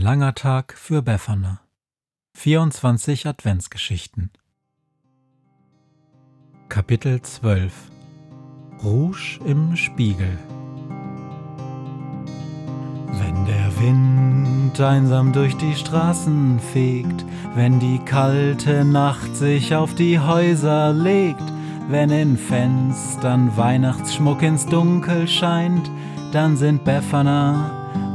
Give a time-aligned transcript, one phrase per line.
[0.00, 1.60] langer Tag für Befana.
[2.34, 4.30] 24 Adventsgeschichten.
[6.70, 7.72] Kapitel 12
[8.82, 10.38] Rouge im Spiegel.
[13.12, 20.18] Wenn der Wind einsam durch die Straßen fegt, wenn die kalte Nacht sich auf die
[20.18, 21.44] Häuser legt,
[21.90, 25.90] wenn in Fenstern Weihnachtsschmuck ins Dunkel scheint,
[26.32, 27.79] dann sind Befana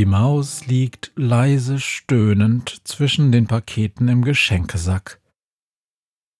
[0.00, 5.20] Die Maus liegt leise stöhnend zwischen den Paketen im Geschenkesack.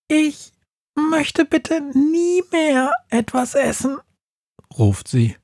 [0.09, 0.55] Ich
[0.95, 3.99] möchte bitte nie mehr etwas essen,
[4.79, 5.37] ruft sie,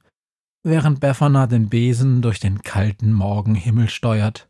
[0.62, 4.48] während Befana den Besen durch den kalten Morgenhimmel steuert.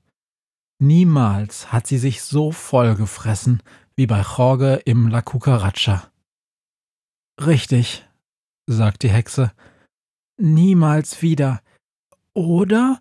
[0.80, 3.64] Niemals hat sie sich so vollgefressen
[3.97, 6.08] wie bei Jorge im La Cucaracha.
[7.45, 8.06] Richtig,
[8.69, 9.51] sagt die Hexe,
[10.36, 11.62] niemals wieder.
[12.33, 13.01] Oder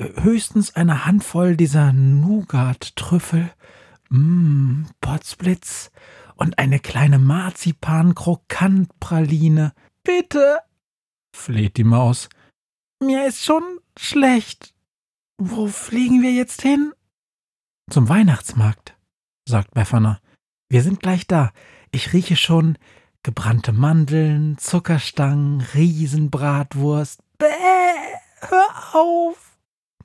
[0.00, 3.52] höchstens eine Handvoll dieser Nougat-Trüffel,
[4.08, 5.92] mmm, Potzblitz
[6.36, 9.72] und eine kleine Marzipan-Krokant-Praline.
[10.02, 10.58] Bitte,
[11.36, 12.30] fleht die Maus.
[13.02, 13.62] Mir ist schon
[13.98, 14.72] schlecht.
[15.38, 16.92] Wo fliegen wir jetzt hin?
[17.90, 18.96] Zum Weihnachtsmarkt,
[19.48, 20.20] sagt Befana.
[20.68, 21.50] Wir sind gleich da.
[21.92, 22.78] Ich rieche schon
[23.22, 27.20] gebrannte Mandeln, Zuckerstangen, Riesenbratwurst.
[27.38, 27.46] Bäh,
[28.40, 29.49] hör auf!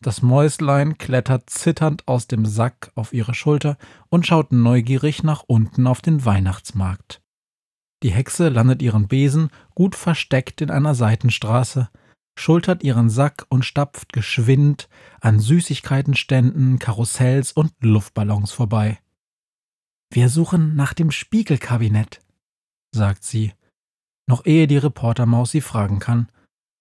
[0.06, 3.76] Das Mäuslein klettert zitternd aus dem Sack auf ihre Schulter
[4.10, 7.24] und schaut neugierig nach unten auf den Weihnachtsmarkt.
[8.04, 11.90] Die Hexe landet ihren Besen gut versteckt in einer Seitenstraße,
[12.38, 14.90] schultert ihren Sack und stapft geschwind
[15.22, 19.00] an Süßigkeitenständen, Karussells und Luftballons vorbei.
[20.14, 22.22] Wir suchen nach dem Spiegelkabinett,
[22.94, 23.54] sagt sie,
[24.28, 26.30] noch ehe die Reportermaus sie fragen kann,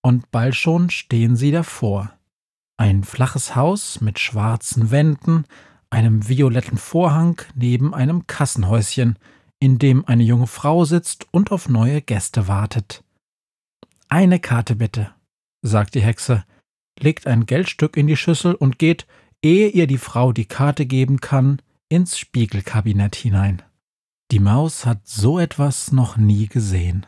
[0.03, 2.13] und bald schon stehen sie davor.
[2.77, 5.45] Ein flaches Haus mit schwarzen Wänden,
[5.91, 9.19] einem violetten Vorhang neben einem Kassenhäuschen,
[9.61, 13.05] in dem eine junge Frau sitzt und auf neue Gäste wartet.
[14.09, 15.15] Eine Karte bitte,
[15.63, 16.45] sagt die Hexe,
[16.99, 19.07] legt ein Geldstück in die Schüssel und geht,
[19.43, 23.63] ehe ihr die Frau die Karte geben kann, ins Spiegelkabinett hinein.
[24.31, 27.07] Die Maus hat so etwas noch nie gesehen.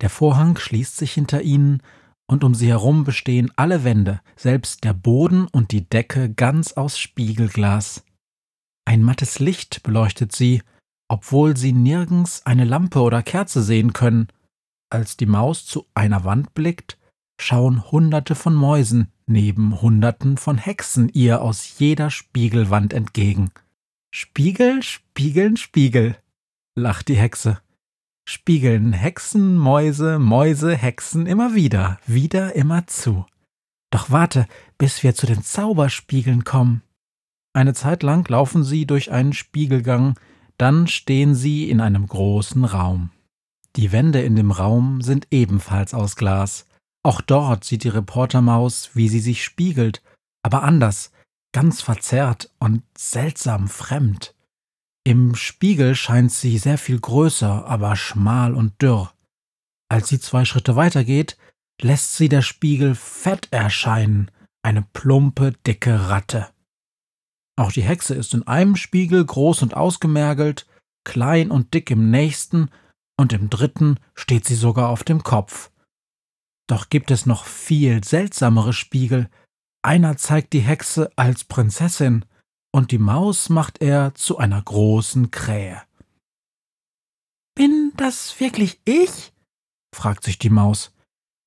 [0.00, 1.82] Der Vorhang schließt sich hinter ihnen,
[2.30, 6.96] und um sie herum bestehen alle Wände, selbst der Boden und die Decke ganz aus
[6.96, 8.04] Spiegelglas.
[8.84, 10.62] Ein mattes Licht beleuchtet sie,
[11.08, 14.28] obwohl sie nirgends eine Lampe oder Kerze sehen können.
[14.90, 16.98] Als die Maus zu einer Wand blickt,
[17.40, 23.50] schauen Hunderte von Mäusen neben Hunderten von Hexen ihr aus jeder Spiegelwand entgegen.
[24.14, 26.16] Spiegel, spiegeln, Spiegel,
[26.76, 27.60] lacht die Hexe
[28.30, 33.26] spiegeln Hexen, Mäuse, Mäuse, Hexen immer wieder, wieder immer zu.
[33.90, 34.46] Doch warte,
[34.78, 36.82] bis wir zu den Zauberspiegeln kommen.
[37.52, 40.14] Eine Zeit lang laufen sie durch einen Spiegelgang,
[40.58, 43.10] dann stehen sie in einem großen Raum.
[43.74, 46.66] Die Wände in dem Raum sind ebenfalls aus Glas.
[47.02, 50.02] Auch dort sieht die Reportermaus, wie sie sich spiegelt,
[50.44, 51.10] aber anders,
[51.52, 54.34] ganz verzerrt und seltsam fremd.
[55.04, 59.12] Im Spiegel scheint sie sehr viel größer, aber schmal und dürr.
[59.88, 61.36] Als sie zwei Schritte weitergeht,
[61.80, 64.30] lässt sie der Spiegel fett erscheinen,
[64.62, 66.48] eine plumpe, dicke Ratte.
[67.56, 70.66] Auch die Hexe ist in einem Spiegel groß und ausgemergelt,
[71.04, 72.70] klein und dick im nächsten,
[73.18, 75.70] und im dritten steht sie sogar auf dem Kopf.
[76.68, 79.28] Doch gibt es noch viel seltsamere Spiegel.
[79.82, 82.24] Einer zeigt die Hexe als Prinzessin,
[82.72, 85.82] und die Maus macht er zu einer großen Krähe.
[87.54, 89.32] Bin das wirklich ich?
[89.94, 90.92] fragt sich die Maus.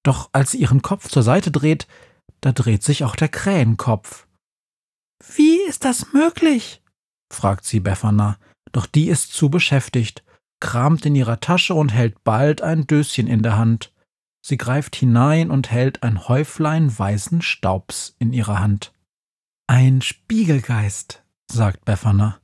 [0.04, 1.88] Doch als sie ihren Kopf zur Seite dreht,
[2.42, 4.28] da dreht sich auch der Krähenkopf.
[5.36, 6.82] Wie ist das möglich?
[7.32, 8.38] fragt sie Befana,
[8.74, 10.24] doch die ist zu beschäftigt,
[10.60, 13.94] kramt in ihrer Tasche und hält bald ein Döschen in der Hand.
[14.46, 18.94] Sie greift hinein und hält ein Häuflein weißen Staubs in ihrer Hand.
[19.68, 22.40] Ein Spiegelgeist, sagt Befana.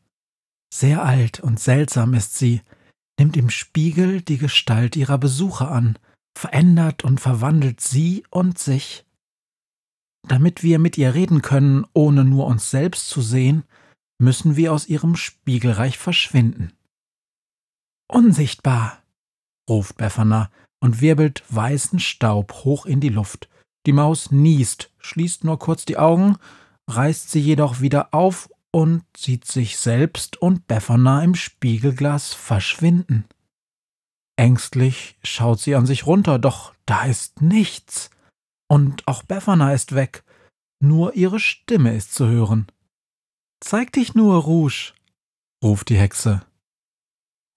[0.73, 2.61] Sehr alt und seltsam ist sie,
[3.19, 5.99] nimmt im Spiegel die Gestalt ihrer Besucher an,
[6.37, 9.05] verändert und verwandelt sie und sich.
[10.27, 13.63] Damit wir mit ihr reden können, ohne nur uns selbst zu sehen,
[14.21, 16.71] müssen wir aus ihrem Spiegelreich verschwinden.
[18.07, 19.03] Unsichtbar,
[19.69, 23.49] ruft Befana und wirbelt weißen Staub hoch in die Luft.
[23.85, 26.37] Die Maus niest, schließt nur kurz die Augen,
[26.89, 33.25] reißt sie jedoch wieder auf und sieht sich selbst und Befana im Spiegelglas verschwinden.
[34.37, 38.09] Ängstlich schaut sie an sich runter, doch da ist nichts.
[38.67, 40.23] Und auch Befana ist weg,
[40.81, 42.67] nur ihre Stimme ist zu hören.
[43.59, 44.93] Zeig dich nur, Rouge,
[45.63, 46.45] ruft die Hexe.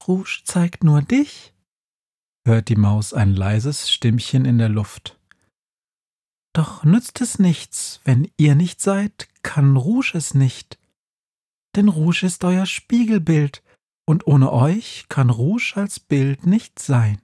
[0.06, 1.55] Rouge zeigt nur dich,
[2.44, 5.17] hört die Maus ein leises Stimmchen in der Luft.
[6.52, 10.78] Doch nützt es nichts, wenn ihr nicht seid, kann Rouge es nicht.
[11.75, 13.62] Denn Rouge ist euer Spiegelbild,
[14.04, 17.22] und ohne euch kann Rouge als Bild nicht sein.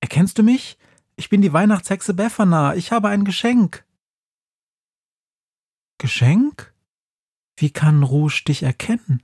[0.00, 0.78] Erkennst du mich?
[1.16, 3.84] Ich bin die Weihnachtshexe Befana, ich habe ein Geschenk.
[5.98, 6.74] Geschenk?
[7.56, 9.22] Wie kann Rouge dich erkennen?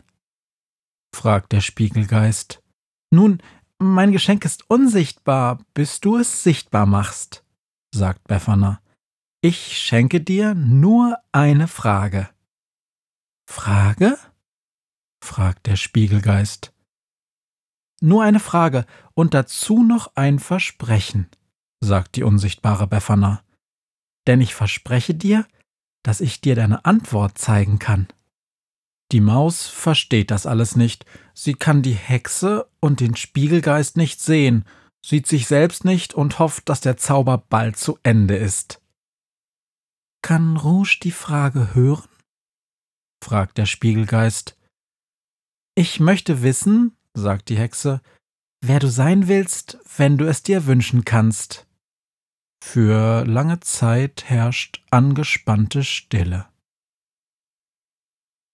[1.15, 2.63] fragt der Spiegelgeist.
[3.11, 3.43] Nun,
[3.79, 7.45] mein Geschenk ist unsichtbar, bis du es sichtbar machst,
[7.99, 8.81] sagt Befana.
[9.43, 12.31] Ich schenke dir nur eine Frage.
[13.47, 14.17] Frage?
[15.23, 16.73] fragt der Spiegelgeist.
[18.01, 21.29] Nur eine Frage und dazu noch ein Versprechen,
[21.81, 23.43] sagt die unsichtbare Befana.
[24.27, 25.47] Denn ich verspreche dir,
[26.05, 28.07] dass ich dir deine Antwort zeigen kann.
[29.11, 31.05] Die Maus versteht das alles nicht.
[31.35, 34.65] Sie kann die Hexe und den Spiegelgeist nicht sehen,
[35.05, 38.81] sieht sich selbst nicht und hofft, dass der Zauber bald zu Ende ist.
[40.23, 42.09] Kann Rouge die Frage hören?
[43.23, 44.57] fragt der Spiegelgeist.
[45.75, 48.01] Ich möchte wissen, sagt die Hexe,
[48.61, 51.67] wer du sein willst, wenn du es dir wünschen kannst.
[52.63, 56.49] Für lange Zeit herrscht angespannte Stille.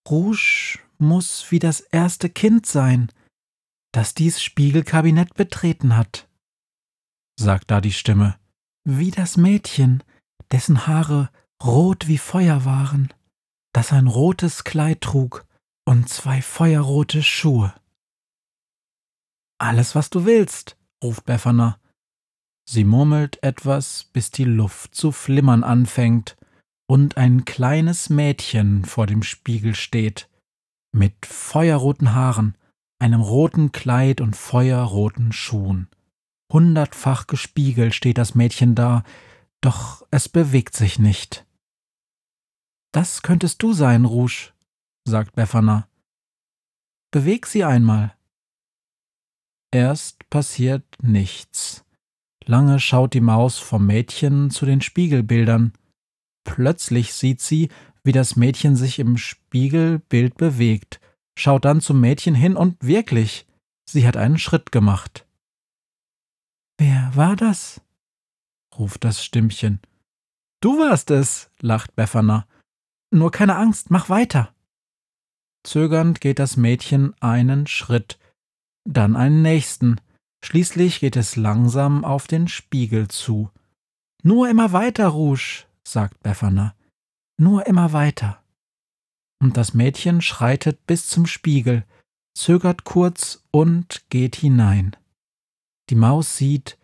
[0.09, 3.11] Rouge muss wie das erste Kind sein,
[3.93, 6.29] das dies Spiegelkabinett betreten hat,
[7.39, 8.39] sagt da die Stimme,
[8.85, 10.03] wie das Mädchen,
[10.51, 11.31] dessen Haare
[11.63, 13.13] rot wie Feuer waren,
[13.73, 15.47] das ein rotes Kleid trug
[15.87, 17.75] und zwei feuerrote Schuhe.
[19.59, 21.79] Alles, was du willst, ruft Befana.
[22.69, 26.37] Sie murmelt etwas, bis die Luft zu flimmern anfängt
[26.87, 30.29] und ein kleines Mädchen vor dem Spiegel steht,
[30.93, 32.57] mit feuerroten Haaren,
[32.99, 35.89] einem roten Kleid und feuerroten Schuhen.
[36.55, 39.03] Hundertfach gespiegelt steht das Mädchen da,
[39.61, 41.45] doch es bewegt sich nicht.
[42.93, 44.53] Das könntest du sein, Rouge,
[45.05, 45.89] sagt Befana.
[47.11, 48.15] Beweg sie einmal.
[49.73, 51.85] Erst passiert nichts.
[52.47, 55.73] Lange schaut die Maus vom Mädchen zu den Spiegelbildern.
[56.45, 57.71] Plötzlich sieht sie,
[58.05, 61.01] wie das Mädchen sich im Spiegelbild bewegt,
[61.37, 63.47] schaut dann zum Mädchen hin und wirklich,
[63.89, 65.27] sie hat einen Schritt gemacht.
[66.79, 67.81] Wer war das?
[68.77, 69.81] ruft das Stimmchen.
[70.61, 72.47] Du warst es, lacht Befana.
[73.11, 74.55] Nur keine Angst, mach weiter.
[75.63, 78.19] Zögernd geht das Mädchen einen Schritt,
[78.85, 80.01] dann einen nächsten,
[80.45, 83.51] schließlich geht es langsam auf den Spiegel zu.
[84.23, 86.75] Nur immer weiter, Rouge, sagt Befana.
[87.39, 88.43] Nur immer weiter.
[89.41, 91.85] Und das Mädchen schreitet bis zum Spiegel,
[92.35, 94.97] zögert kurz und geht hinein.
[95.91, 96.79] Die Maus sieht,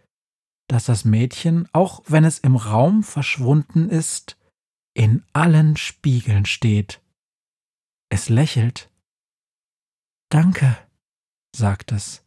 [0.68, 4.36] dass das Mädchen, auch wenn es im Raum verschwunden ist,
[4.94, 7.02] in allen Spiegeln steht.
[8.08, 8.90] Es lächelt.
[10.30, 10.76] Danke,
[11.54, 12.24] sagt es.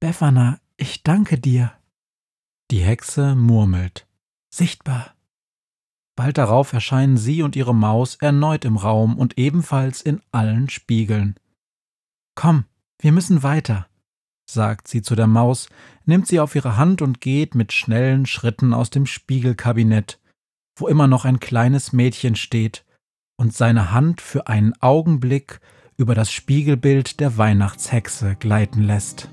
[0.00, 1.72] Befana, ich danke dir.
[2.70, 4.06] Die Hexe murmelt.
[4.54, 5.14] Sichtbar.
[6.16, 11.38] Bald darauf erscheinen sie und ihre Maus erneut im Raum und ebenfalls in allen Spiegeln.
[12.36, 12.64] Komm,
[13.00, 13.88] wir müssen weiter,
[14.46, 15.68] sagt sie zu der Maus,
[16.04, 20.18] nimmt sie auf ihre Hand und geht mit schnellen Schritten aus dem Spiegelkabinett,
[20.76, 22.84] wo immer noch ein kleines Mädchen steht
[23.36, 25.60] und seine Hand für einen Augenblick
[25.96, 29.28] über das Spiegelbild der Weihnachtshexe gleiten lässt.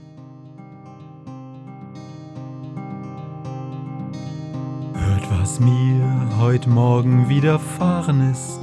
[5.42, 8.60] was mir heut Morgen widerfahren ist.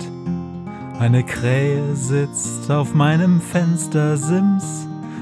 [0.98, 4.86] Eine Krähe sitzt auf meinem Fenstersims